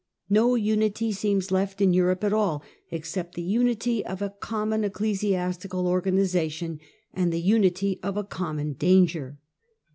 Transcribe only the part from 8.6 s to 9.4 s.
danger.